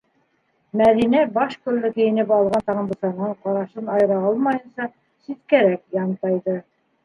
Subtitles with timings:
[0.79, 6.61] -Мәҙинә башкөллө кейенеп алған Тандысанан ҡарашын айыра алмайынса ситкәрәк янтайҙы.